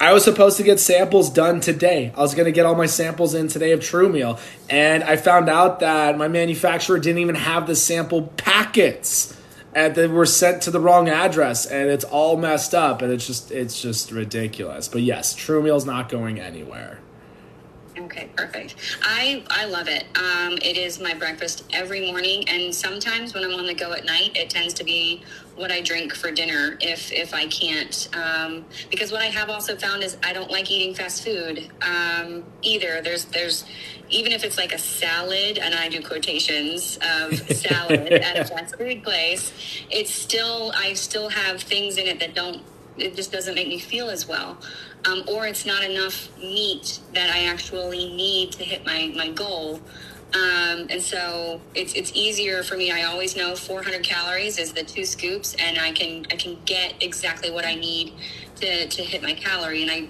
I 0.00 0.12
was 0.12 0.24
supposed 0.24 0.56
to 0.56 0.62
get 0.62 0.80
samples 0.80 1.30
done 1.30 1.60
today. 1.60 2.12
I 2.16 2.20
was 2.20 2.34
going 2.34 2.46
to 2.46 2.52
get 2.52 2.66
all 2.66 2.74
my 2.74 2.86
samples 2.86 3.34
in 3.34 3.48
today 3.48 3.72
of 3.72 3.80
True 3.80 4.08
Meal, 4.08 4.38
and 4.70 5.04
I 5.04 5.16
found 5.16 5.48
out 5.48 5.80
that 5.80 6.16
my 6.16 6.28
manufacturer 6.28 6.98
didn't 6.98 7.20
even 7.20 7.34
have 7.34 7.66
the 7.66 7.76
sample 7.76 8.22
packets 8.36 9.36
and 9.74 9.94
they 9.94 10.06
were 10.06 10.26
sent 10.26 10.62
to 10.62 10.70
the 10.70 10.80
wrong 10.80 11.08
address 11.08 11.66
and 11.66 11.88
it's 11.88 12.04
all 12.04 12.36
messed 12.36 12.74
up 12.74 13.02
and 13.02 13.12
it's 13.12 13.26
just 13.26 13.50
it's 13.50 13.80
just 13.80 14.10
ridiculous 14.10 14.88
but 14.88 15.02
yes 15.02 15.34
true 15.34 15.62
meal's 15.62 15.86
not 15.86 16.08
going 16.08 16.38
anywhere 16.38 16.98
Okay, 17.98 18.30
perfect. 18.36 18.74
I 19.02 19.44
I 19.50 19.66
love 19.66 19.86
it. 19.86 20.04
Um, 20.16 20.54
it 20.62 20.78
is 20.78 20.98
my 20.98 21.12
breakfast 21.12 21.64
every 21.74 22.10
morning, 22.10 22.48
and 22.48 22.74
sometimes 22.74 23.34
when 23.34 23.44
I'm 23.44 23.52
on 23.52 23.66
the 23.66 23.74
go 23.74 23.92
at 23.92 24.06
night, 24.06 24.34
it 24.34 24.48
tends 24.48 24.72
to 24.74 24.84
be 24.84 25.22
what 25.56 25.70
I 25.70 25.80
drink 25.80 26.14
for 26.14 26.30
dinner 26.30 26.76
if 26.80 27.12
if 27.12 27.34
I 27.34 27.46
can't. 27.46 28.08
Um, 28.14 28.64
because 28.90 29.12
what 29.12 29.22
I 29.22 29.26
have 29.26 29.50
also 29.50 29.76
found 29.76 30.02
is 30.02 30.16
I 30.22 30.32
don't 30.32 30.50
like 30.50 30.70
eating 30.70 30.94
fast 30.94 31.24
food 31.24 31.70
um, 31.82 32.44
either. 32.62 33.00
There's 33.02 33.26
there's 33.26 33.64
even 34.08 34.32
if 34.32 34.44
it's 34.44 34.58
like 34.58 34.72
a 34.72 34.78
salad, 34.78 35.58
and 35.58 35.74
I 35.74 35.88
do 35.88 36.02
quotations 36.02 36.98
of 37.02 37.38
salad 37.56 38.12
at 38.12 38.38
a 38.38 38.44
fast 38.44 38.76
food 38.76 39.02
place, 39.02 39.52
it's 39.90 40.12
still 40.12 40.72
I 40.74 40.92
still 40.94 41.28
have 41.28 41.62
things 41.62 41.96
in 41.96 42.06
it 42.06 42.20
that 42.20 42.34
don't. 42.34 42.62
It 42.98 43.16
just 43.16 43.32
doesn't 43.32 43.54
make 43.54 43.68
me 43.68 43.78
feel 43.78 44.10
as 44.10 44.28
well 44.28 44.58
um, 45.04 45.24
or 45.28 45.46
it's 45.46 45.66
not 45.66 45.82
enough 45.82 46.28
meat 46.38 47.00
that 47.14 47.30
I 47.30 47.44
actually 47.44 48.14
need 48.14 48.52
to 48.52 48.64
hit 48.64 48.84
my, 48.86 49.12
my 49.16 49.30
goal. 49.30 49.80
Um, 50.34 50.86
and 50.88 51.02
so 51.02 51.60
it's 51.74 51.92
it's 51.94 52.10
easier 52.14 52.62
for 52.62 52.76
me. 52.76 52.90
I 52.90 53.04
always 53.04 53.36
know 53.36 53.54
400 53.54 54.02
calories 54.02 54.58
is 54.58 54.72
the 54.72 54.82
two 54.82 55.04
scoops, 55.04 55.54
and 55.56 55.78
I 55.78 55.92
can 55.92 56.26
I 56.30 56.36
can 56.36 56.58
get 56.64 57.02
exactly 57.02 57.50
what 57.50 57.66
I 57.66 57.74
need 57.74 58.14
to, 58.56 58.86
to 58.86 59.02
hit 59.02 59.22
my 59.22 59.34
calorie. 59.34 59.82
And 59.82 59.90
I 59.90 60.08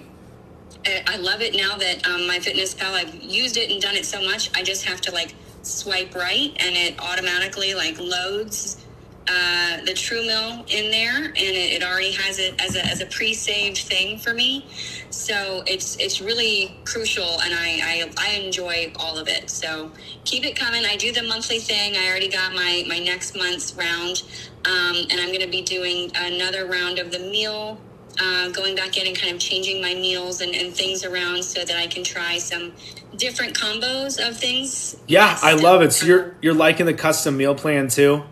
I 1.07 1.17
love 1.17 1.41
it 1.41 1.55
now 1.55 1.77
that 1.77 2.07
um, 2.07 2.21
MyFitnessPal 2.21 2.91
I've 2.91 3.15
used 3.15 3.57
it 3.57 3.71
and 3.71 3.81
done 3.81 3.95
it 3.95 4.05
so 4.05 4.21
much. 4.21 4.49
I 4.55 4.63
just 4.63 4.85
have 4.85 5.01
to 5.01 5.11
like 5.11 5.33
swipe 5.61 6.15
right, 6.15 6.55
and 6.57 6.75
it 6.75 6.99
automatically 6.99 7.73
like 7.73 7.99
loads 7.99 8.82
uh, 9.27 9.77
the 9.85 9.93
True 9.93 10.21
Meal 10.21 10.65
in 10.67 10.91
there, 10.91 11.25
and 11.25 11.37
it, 11.37 11.81
it, 11.81 11.83
already 11.83 12.11
has 12.11 12.39
it 12.39 12.59
as 12.59 12.75
a, 12.75 12.85
as 12.85 12.99
a 12.99 13.05
pre-saved 13.05 13.77
thing 13.77 14.17
for 14.17 14.33
me. 14.33 14.65
So 15.11 15.63
it's 15.65 15.95
it's 15.97 16.19
really 16.19 16.77
crucial, 16.83 17.39
and 17.41 17.53
I, 17.53 17.79
I, 17.83 18.11
I 18.17 18.31
enjoy 18.41 18.91
all 18.97 19.17
of 19.17 19.29
it. 19.29 19.49
So 19.49 19.91
keep 20.25 20.45
it 20.45 20.57
coming. 20.57 20.83
I 20.85 20.97
do 20.97 21.13
the 21.13 21.23
monthly 21.23 21.59
thing. 21.59 21.95
I 21.95 22.09
already 22.09 22.27
got 22.27 22.53
my 22.53 22.83
my 22.87 22.99
next 22.99 23.37
month's 23.37 23.73
round, 23.75 24.23
um, 24.65 24.95
and 25.09 25.21
I'm 25.21 25.29
going 25.29 25.39
to 25.41 25.47
be 25.47 25.61
doing 25.61 26.11
another 26.15 26.65
round 26.65 26.99
of 26.99 27.11
the 27.11 27.19
meal. 27.19 27.79
Uh, 28.19 28.49
going 28.49 28.75
back 28.75 28.95
in 28.95 29.07
and 29.07 29.17
kind 29.17 29.33
of 29.33 29.39
changing 29.39 29.81
my 29.81 29.95
meals 29.95 30.41
and, 30.41 30.53
and 30.53 30.71
things 30.71 31.03
around 31.03 31.41
so 31.43 31.65
that 31.65 31.77
I 31.77 31.87
can 31.87 32.03
try 32.03 32.37
some 32.37 32.71
different 33.15 33.55
combos 33.55 34.19
of 34.19 34.37
things. 34.37 34.95
Yeah, 35.07 35.39
I 35.41 35.53
love 35.53 35.81
it. 35.81 35.93
So 35.93 36.05
you're 36.05 36.35
you're 36.41 36.53
liking 36.53 36.85
the 36.85 36.93
custom 36.93 37.37
meal 37.37 37.55
plan 37.55 37.87
too? 37.87 38.23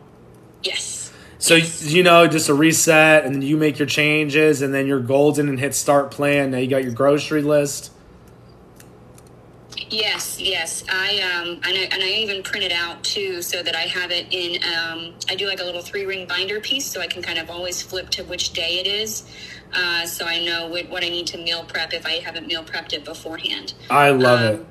Yes. 0.64 1.12
So 1.40 1.56
you 1.56 2.04
know, 2.04 2.28
just 2.28 2.50
a 2.50 2.54
reset, 2.54 3.26
and 3.26 3.34
then 3.34 3.42
you 3.42 3.58
make 3.58 3.80
your 3.80 3.88
changes, 3.88 4.62
and 4.62 4.74
then 4.74 4.86
you're 4.86 5.00
golden 5.00 5.50
and 5.50 5.60
hit 5.60 5.74
start 5.74 6.12
plan. 6.12 6.52
Now 6.52 6.60
you 6.60 6.68
got 6.68 6.84
your 6.84 6.94
grocery 6.94 7.42
list. 7.42 7.92
Yes, 9.90 10.40
yes. 10.40 10.84
I 10.90 11.20
um 11.20 11.60
and 11.64 11.66
I, 11.66 11.90
and 11.92 12.04
I 12.04 12.08
even 12.08 12.44
print 12.44 12.64
it 12.64 12.72
out 12.72 13.04
too, 13.04 13.42
so 13.42 13.62
that 13.64 13.76
I 13.76 13.82
have 13.82 14.12
it 14.12 14.28
in. 14.32 14.62
Um, 14.64 15.16
I 15.30 15.36
do 15.36 15.48
like 15.48 15.60
a 15.60 15.64
little 15.64 15.82
three 15.82 16.06
ring 16.06 16.28
binder 16.28 16.62
piece, 16.62 16.86
so 16.86 17.02
I 17.02 17.08
can 17.08 17.22
kind 17.22 17.40
of 17.40 17.50
always 17.50 17.82
flip 17.82 18.10
to 18.12 18.24
which 18.24 18.54
day 18.54 18.80
it 18.80 18.88
is, 18.88 19.24
uh, 19.74 20.06
so 20.06 20.26
I 20.26 20.44
know 20.46 20.68
what, 20.68 20.90
what 20.90 21.04
I 21.04 21.10
need 21.10 21.28
to 21.28 21.38
meal 21.38 21.64
prep 21.64 21.94
if 21.94 22.06
I 22.06 22.20
haven't 22.20 22.48
meal 22.48 22.64
prepped 22.64 22.94
it 22.94 23.04
beforehand. 23.04 23.74
I 23.90 24.12
love 24.12 24.40
um, 24.40 24.62
it. 24.62 24.66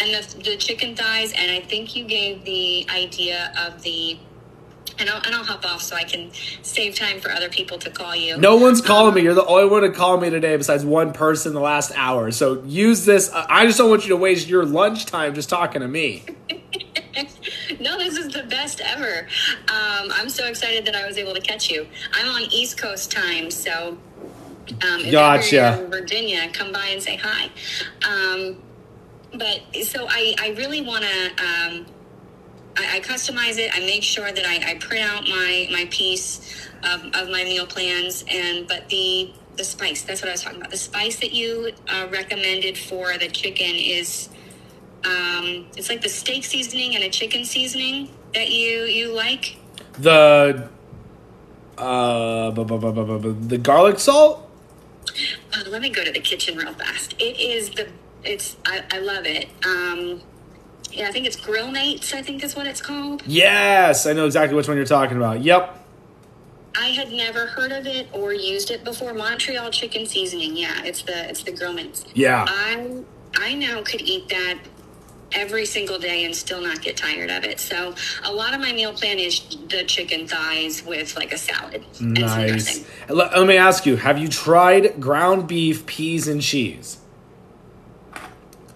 And 0.00 0.14
the 0.14 0.50
the 0.50 0.56
chicken 0.56 0.96
thighs, 0.96 1.32
and 1.32 1.50
I 1.50 1.60
think 1.60 1.94
you 1.94 2.04
gave 2.04 2.44
the 2.44 2.86
idea 2.90 3.52
of 3.58 3.82
the 3.82 4.18
and 4.98 5.08
I'll, 5.08 5.22
and 5.24 5.34
I'll 5.34 5.44
hop 5.44 5.64
off 5.64 5.82
so 5.82 5.96
I 5.96 6.04
can 6.04 6.30
save 6.62 6.94
time 6.94 7.20
for 7.20 7.30
other 7.30 7.48
people 7.48 7.78
to 7.78 7.90
call 7.90 8.14
you. 8.14 8.36
No 8.36 8.56
one's 8.56 8.80
calling 8.80 9.08
um, 9.08 9.14
me. 9.14 9.22
You're 9.22 9.34
the 9.34 9.46
only 9.46 9.68
one 9.68 9.82
to 9.82 9.90
call 9.90 10.18
me 10.18 10.30
today 10.30 10.56
besides 10.56 10.84
one 10.84 11.12
person 11.12 11.50
in 11.50 11.54
the 11.54 11.60
last 11.60 11.92
hour. 11.96 12.30
So 12.30 12.62
use 12.64 13.04
this. 13.04 13.30
I 13.32 13.66
just 13.66 13.78
don't 13.78 13.90
want 13.90 14.02
you 14.02 14.10
to 14.10 14.16
waste 14.16 14.48
your 14.48 14.64
lunchtime 14.64 15.34
just 15.34 15.48
talking 15.48 15.80
to 15.80 15.88
me. 15.88 16.24
no, 17.80 17.98
this 17.98 18.16
is 18.16 18.32
the 18.32 18.44
best 18.44 18.80
ever. 18.80 19.26
Um, 19.68 20.10
I'm 20.12 20.28
so 20.28 20.46
excited 20.46 20.84
that 20.86 20.94
I 20.94 21.06
was 21.06 21.18
able 21.18 21.34
to 21.34 21.40
catch 21.40 21.70
you. 21.70 21.86
I'm 22.12 22.28
on 22.28 22.42
East 22.52 22.78
Coast 22.78 23.10
time, 23.10 23.50
so 23.50 23.98
um, 24.68 25.00
if 25.00 25.12
gotcha. 25.12 25.54
you're 25.56 25.84
in 25.84 25.90
Virginia, 25.90 26.48
come 26.52 26.72
by 26.72 26.86
and 26.86 27.02
say 27.02 27.16
hi. 27.16 27.50
Um, 28.06 28.62
but 29.36 29.62
so 29.84 30.06
I, 30.08 30.34
I 30.40 30.48
really 30.56 30.80
want 30.80 31.04
to 31.04 31.44
um, 31.44 31.86
I, 32.76 32.96
I, 32.96 33.00
customize 33.00 33.58
it. 33.58 33.70
I 33.74 33.80
make 33.80 34.02
sure 34.02 34.32
that 34.32 34.44
I, 34.44 34.72
I 34.72 34.74
print 34.74 35.04
out 35.04 35.24
my 35.28 35.68
my 35.70 35.86
piece 35.90 36.68
of, 36.82 37.04
of, 37.14 37.28
my 37.30 37.44
meal 37.44 37.66
plans. 37.66 38.24
And 38.28 38.66
but 38.66 38.88
the 38.88 39.32
the 39.56 39.64
spice 39.64 40.02
that's 40.02 40.22
what 40.22 40.28
I 40.28 40.32
was 40.32 40.42
talking 40.42 40.58
about. 40.58 40.70
The 40.70 40.76
spice 40.76 41.20
that 41.20 41.32
you 41.32 41.72
uh, 41.88 42.08
recommended 42.10 42.76
for 42.76 43.16
the 43.18 43.28
chicken 43.28 43.74
is 43.74 44.28
um, 45.04 45.66
it's 45.76 45.88
like 45.88 46.00
the 46.00 46.08
steak 46.08 46.44
seasoning 46.44 46.94
and 46.94 47.04
a 47.04 47.10
chicken 47.10 47.44
seasoning 47.44 48.10
that 48.32 48.50
you 48.50 48.84
you 48.84 49.12
like. 49.12 49.56
The 49.98 50.68
uh, 51.78 52.50
the 52.50 53.60
garlic 53.62 53.98
salt. 53.98 54.50
Uh, 55.52 55.68
let 55.68 55.82
me 55.82 55.90
go 55.90 56.04
to 56.04 56.10
the 56.10 56.20
kitchen 56.20 56.56
real 56.56 56.72
fast. 56.72 57.14
It 57.18 57.38
is 57.38 57.70
the 57.70 57.88
it's 58.24 58.56
I, 58.64 58.82
I 58.90 58.98
love 58.98 59.26
it. 59.26 59.48
Um, 59.64 60.22
yeah, 60.96 61.08
I 61.08 61.12
think 61.12 61.26
it's 61.26 61.36
Grill 61.36 61.70
Mates, 61.70 62.14
I 62.14 62.22
think 62.22 62.44
is 62.44 62.54
what 62.54 62.66
it's 62.66 62.80
called. 62.80 63.22
Yes, 63.26 64.06
I 64.06 64.12
know 64.12 64.26
exactly 64.26 64.56
which 64.56 64.68
one 64.68 64.76
you're 64.76 64.86
talking 64.86 65.16
about. 65.16 65.42
Yep. 65.42 65.80
I 66.76 66.88
had 66.88 67.12
never 67.12 67.46
heard 67.46 67.72
of 67.72 67.86
it 67.86 68.08
or 68.12 68.32
used 68.32 68.70
it 68.70 68.84
before. 68.84 69.14
Montreal 69.14 69.70
chicken 69.70 70.06
seasoning. 70.06 70.56
Yeah, 70.56 70.82
it's 70.84 71.02
the 71.02 71.28
it's 71.28 71.42
the 71.42 71.52
Grill. 71.52 71.78
Yeah. 72.14 72.44
I 72.48 73.02
I 73.36 73.54
now 73.54 73.82
could 73.82 74.02
eat 74.02 74.28
that 74.28 74.58
every 75.32 75.66
single 75.66 75.98
day 75.98 76.24
and 76.24 76.34
still 76.34 76.60
not 76.60 76.80
get 76.80 76.96
tired 76.96 77.30
of 77.30 77.44
it. 77.44 77.60
So 77.60 77.94
a 78.24 78.32
lot 78.32 78.54
of 78.54 78.60
my 78.60 78.72
meal 78.72 78.92
plan 78.92 79.18
is 79.18 79.40
the 79.68 79.84
chicken 79.84 80.26
thighs 80.26 80.84
with 80.84 81.16
like 81.16 81.32
a 81.32 81.38
salad. 81.38 81.84
Nice. 82.00 82.84
Let, 83.08 83.36
let 83.36 83.46
me 83.46 83.56
ask 83.56 83.86
you: 83.86 83.96
Have 83.96 84.18
you 84.18 84.28
tried 84.28 85.00
ground 85.00 85.46
beef, 85.46 85.86
peas, 85.86 86.26
and 86.28 86.42
cheese? 86.42 86.98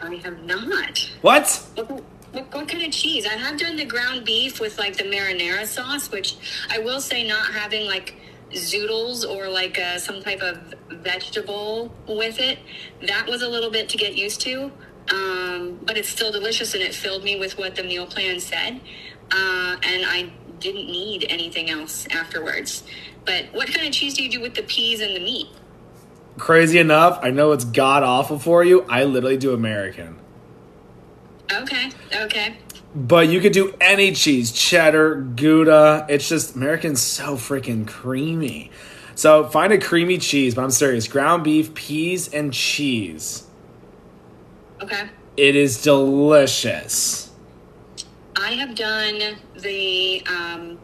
I 0.08 0.16
have 0.16 0.42
not. 0.42 1.10
What? 1.20 1.66
what? 1.74 2.02
What, 2.32 2.68
kind 2.68 2.82
of 2.82 2.92
cheese? 2.92 3.26
I 3.26 3.36
have 3.36 3.58
done 3.58 3.76
the 3.76 3.84
ground 3.84 4.24
beef 4.24 4.60
with 4.60 4.78
like 4.78 4.96
the 4.96 5.04
marinara 5.04 5.66
sauce, 5.66 6.10
which 6.10 6.36
I 6.70 6.78
will 6.78 7.00
say 7.00 7.26
not 7.26 7.52
having 7.52 7.86
like 7.86 8.16
zoodles 8.52 9.28
or 9.28 9.48
like 9.48 9.78
uh, 9.78 9.98
some 9.98 10.22
type 10.22 10.40
of 10.40 10.74
vegetable 10.90 11.92
with 12.06 12.38
it. 12.38 12.58
That 13.06 13.26
was 13.26 13.42
a 13.42 13.48
little 13.48 13.70
bit 13.70 13.88
to 13.90 13.96
get 13.96 14.14
used 14.14 14.40
to, 14.42 14.70
um, 15.10 15.78
but 15.82 15.96
it's 15.96 16.08
still 16.08 16.30
delicious 16.30 16.74
and 16.74 16.82
it 16.82 16.94
filled 16.94 17.24
me 17.24 17.38
with 17.38 17.56
what 17.58 17.74
the 17.76 17.82
meal 17.82 18.06
plan 18.06 18.40
said. 18.40 18.80
Uh, 19.30 19.76
and 19.82 20.04
I 20.06 20.30
didn't 20.58 20.86
need 20.86 21.26
anything 21.28 21.70
else 21.70 22.06
afterwards. 22.10 22.82
But 23.24 23.46
what 23.52 23.72
kind 23.72 23.86
of 23.86 23.92
cheese 23.92 24.14
do 24.14 24.22
you 24.22 24.30
do 24.30 24.40
with 24.40 24.54
the 24.54 24.62
peas 24.62 25.00
and 25.00 25.14
the 25.14 25.20
meat? 25.20 25.48
Crazy 26.38 26.78
enough, 26.78 27.18
I 27.22 27.30
know 27.30 27.52
it's 27.52 27.64
god 27.64 28.02
awful 28.02 28.38
for 28.38 28.64
you. 28.64 28.82
I 28.88 29.04
literally 29.04 29.36
do 29.36 29.52
American. 29.52 30.18
Okay. 31.52 31.90
Okay. 32.14 32.56
But 32.94 33.28
you 33.28 33.40
could 33.40 33.52
do 33.52 33.74
any 33.80 34.12
cheese, 34.12 34.50
cheddar, 34.52 35.16
Gouda. 35.16 36.06
It's 36.08 36.28
just 36.28 36.56
American's 36.56 37.02
so 37.02 37.36
freaking 37.36 37.86
creamy. 37.86 38.70
So 39.14 39.48
find 39.48 39.72
a 39.72 39.78
creamy 39.78 40.18
cheese, 40.18 40.54
but 40.54 40.62
I'm 40.62 40.70
serious. 40.70 41.08
Ground 41.08 41.44
beef, 41.44 41.74
peas, 41.74 42.32
and 42.32 42.52
cheese. 42.52 43.46
Okay. 44.80 45.08
It 45.36 45.56
is 45.56 45.82
delicious. 45.82 47.30
I 48.36 48.52
have 48.52 48.74
done 48.74 49.36
the 49.56 50.22
um, 50.26 50.78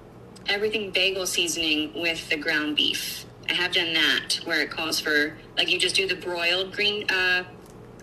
everything 0.47 0.91
bagel 0.91 1.27
seasoning 1.27 1.93
with 1.95 2.29
the 2.29 2.37
ground 2.37 2.77
beef. 2.77 3.25
I 3.49 3.55
have 3.55 3.73
done 3.73 3.93
that 3.93 4.41
where 4.45 4.61
it 4.61 4.71
calls 4.71 5.01
for 5.01 5.37
like 5.57 5.69
you 5.71 5.79
just 5.79 5.95
do 5.97 6.07
the 6.07 6.17
broiled 6.17 6.73
green. 6.73 7.09
Uh, 7.11 7.45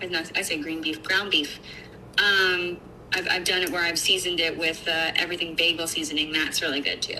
not, 0.09 0.31
I 0.35 0.41
say 0.41 0.57
green 0.59 0.81
beef, 0.81 1.01
ground 1.03 1.31
beef. 1.31 1.59
Um, 2.17 2.77
I've, 3.13 3.27
I've 3.29 3.43
done 3.43 3.61
it 3.61 3.69
where 3.71 3.83
I've 3.83 3.99
seasoned 3.99 4.39
it 4.39 4.57
with 4.57 4.87
uh, 4.87 5.11
everything 5.15 5.55
bagel 5.55 5.87
seasoning. 5.87 6.31
That's 6.31 6.61
really 6.61 6.81
good 6.81 7.01
too. 7.01 7.19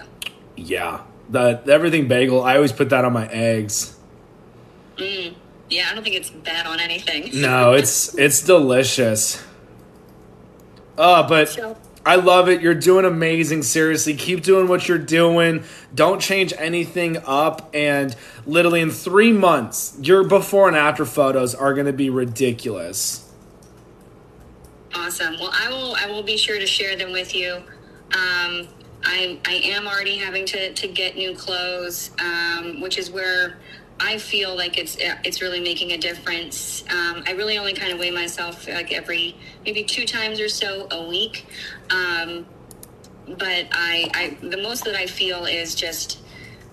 Yeah, 0.56 1.02
the, 1.30 1.62
the 1.64 1.74
everything 1.74 2.08
bagel. 2.08 2.44
I 2.44 2.56
always 2.56 2.72
put 2.72 2.90
that 2.90 3.06
on 3.06 3.14
my 3.14 3.28
eggs. 3.28 3.98
Mm. 4.98 5.36
Yeah, 5.70 5.88
I 5.90 5.96
don't 5.96 6.04
think 6.04 6.16
it's 6.16 6.30
bad 6.30 6.66
on 6.68 6.80
anything. 6.80 7.30
No, 7.42 7.74
it's 7.74 8.16
it's 8.18 8.42
delicious. 8.44 9.44
Oh, 10.98 11.24
but 11.28 11.50
So- 11.50 11.78
I 12.06 12.16
love 12.16 12.50
it. 12.50 12.62
You're 12.62 12.74
doing 12.74 13.06
amazing. 13.06 13.64
Seriously, 13.64 14.16
keep 14.16 14.42
doing 14.42 14.68
what 14.68 14.88
you're 14.88 14.98
doing. 14.98 15.64
Don't 15.94 16.20
change 16.20 16.54
anything 16.58 17.18
up. 17.26 17.70
And 17.76 18.16
literally 18.46 18.82
in 18.82 18.90
three 18.90 19.32
months, 19.32 19.96
your 20.02 20.24
before 20.24 20.68
and 20.68 20.76
after 20.76 21.06
photos 21.06 21.54
are 21.54 21.74
going 21.74 21.86
to 21.86 21.94
be 21.94 22.10
ridiculous. 22.10 23.32
Awesome. 24.94 25.36
Well, 25.40 25.52
I 25.54 25.70
will. 25.70 25.96
I 25.96 26.08
will 26.08 26.24
be 26.24 26.38
sure 26.38 26.60
to 26.60 26.66
share 26.66 26.96
them 26.98 27.12
with 27.12 27.34
you. 27.36 27.56
Um, 27.56 28.68
I 29.04 29.40
I 29.46 29.62
am 29.64 29.88
already 29.88 30.18
having 30.18 30.46
to 30.48 30.74
to 30.74 30.88
get 30.88 31.16
new 31.16 31.34
clothes, 31.36 32.12
um, 32.20 32.82
which 32.82 32.98
is 32.98 33.10
where 33.10 33.58
I 34.02 34.18
feel 34.18 34.56
like 34.56 34.78
it's 34.78 34.98
it's 35.00 35.42
really 35.42 35.60
making 35.60 35.92
a 35.92 35.98
difference. 35.98 36.84
Um, 36.90 37.24
I 37.28 37.34
really 37.34 37.58
only 37.58 37.74
kind 37.74 37.92
of 37.94 38.00
weigh 38.00 38.12
myself 38.12 38.68
like 38.68 38.92
every 38.92 39.36
maybe 39.64 39.84
two 39.84 40.06
times 40.06 40.40
or 40.40 40.50
so 40.50 40.88
a 40.92 41.08
week. 41.08 41.46
Um, 41.92 42.46
but 43.28 43.68
I, 43.72 44.10
I 44.14 44.38
the 44.42 44.58
most 44.58 44.84
that 44.86 44.96
I 44.96 45.06
feel 45.06 45.46
is 45.46 45.76
just 45.76 46.20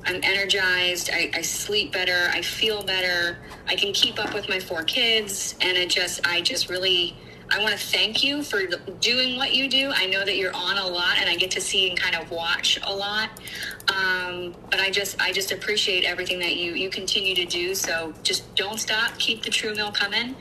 I'm 0.07 0.21
energized. 0.23 1.11
I, 1.13 1.31
I 1.35 1.43
sleep 1.43 1.93
better. 1.93 2.31
I 2.33 2.41
feel 2.41 2.83
better. 2.83 3.39
I 3.67 3.77
can 3.77 3.93
keep 3.93 4.19
up 4.19 4.33
with 4.33 4.49
my 4.49 4.59
four 4.59 4.83
kids, 4.83 5.55
and 5.61 5.77
it 5.77 5.91
just 5.91 6.27
I 6.27 6.41
just 6.41 6.71
really 6.71 7.15
I 7.51 7.63
want 7.63 7.79
to 7.79 7.79
thank 7.79 8.23
you 8.23 8.43
for 8.43 8.67
doing 9.01 9.37
what 9.37 9.55
you 9.55 9.69
do. 9.69 9.91
I 9.95 10.07
know 10.07 10.25
that 10.25 10.37
you're 10.37 10.55
on 10.55 10.77
a 10.77 10.87
lot, 10.87 11.19
and 11.19 11.29
I 11.29 11.37
get 11.37 11.51
to 11.53 11.61
see 11.61 11.89
and 11.89 11.99
kind 11.99 12.15
of 12.15 12.31
watch 12.31 12.79
a 12.83 12.95
lot. 12.95 13.31
Um, 13.89 14.55
but 14.71 14.81
I 14.81 14.91
just 14.91 15.21
I 15.21 15.33
just 15.33 15.51
appreciate 15.51 16.05
everything 16.05 16.39
that 16.41 16.57
you 16.57 16.73
you 16.73 16.91
continue 16.91 17.35
to 17.35 17.45
do. 17.45 17.75
So 17.75 18.13
just 18.23 18.55
don't 18.55 18.79
stop. 18.79 19.19
Keep 19.19 19.43
the 19.43 19.51
true 19.51 19.75
meal 19.75 19.91
coming, 19.91 20.37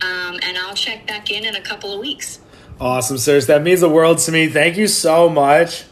um, 0.00 0.38
and 0.42 0.56
I'll 0.58 0.74
check 0.74 1.06
back 1.06 1.30
in 1.30 1.44
in 1.44 1.56
a 1.56 1.62
couple 1.62 1.92
of 1.92 2.00
weeks. 2.00 2.40
Awesome, 2.80 3.18
sirs. 3.18 3.46
That 3.46 3.62
means 3.62 3.80
the 3.80 3.88
world 3.88 4.18
to 4.18 4.32
me. 4.32 4.48
Thank 4.48 4.76
you 4.76 4.86
so 4.86 5.28
much. 5.28 5.84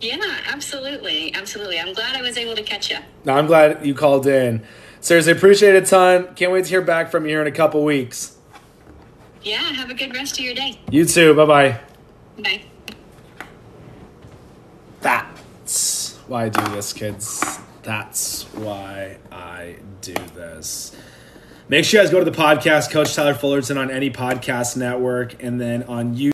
Yeah, 0.00 0.18
absolutely, 0.46 1.34
absolutely. 1.34 1.80
I'm 1.80 1.94
glad 1.94 2.16
I 2.16 2.22
was 2.22 2.36
able 2.36 2.54
to 2.54 2.62
catch 2.62 2.90
you. 2.90 2.98
Now, 3.24 3.36
I'm 3.36 3.46
glad 3.46 3.84
you 3.84 3.94
called 3.94 4.26
in. 4.26 4.62
Seriously, 5.00 5.32
appreciate 5.32 5.74
it 5.74 5.84
a 5.84 5.86
ton. 5.86 6.34
Can't 6.34 6.52
wait 6.52 6.64
to 6.64 6.70
hear 6.70 6.82
back 6.82 7.10
from 7.10 7.24
you 7.24 7.30
here 7.30 7.40
in 7.40 7.46
a 7.46 7.52
couple 7.52 7.82
weeks. 7.82 8.35
Yeah, 9.46 9.58
have 9.58 9.90
a 9.90 9.94
good 9.94 10.12
rest 10.12 10.40
of 10.40 10.44
your 10.44 10.54
day. 10.56 10.80
You 10.90 11.04
too. 11.04 11.32
Bye 11.32 11.44
bye. 11.44 11.80
Bye. 12.42 12.62
That's 15.00 16.16
why 16.26 16.46
I 16.46 16.48
do 16.48 16.60
this, 16.74 16.92
kids. 16.92 17.60
That's 17.84 18.42
why 18.54 19.18
I 19.30 19.76
do 20.00 20.14
this. 20.34 20.96
Make 21.68 21.84
sure 21.84 22.00
you 22.00 22.04
guys 22.04 22.10
go 22.10 22.18
to 22.18 22.28
the 22.28 22.36
podcast, 22.36 22.90
Coach 22.90 23.14
Tyler 23.14 23.34
Fullerton, 23.34 23.78
on 23.78 23.88
any 23.88 24.10
podcast 24.10 24.76
network, 24.76 25.40
and 25.40 25.60
then 25.60 25.84
on 25.84 26.16
YouTube. 26.16 26.24